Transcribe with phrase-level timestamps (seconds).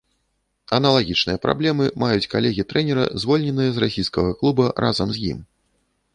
[0.77, 5.39] Аналагічныя праблемы маюць калегі трэнера, звольненыя з расійскага клуба разам з ім.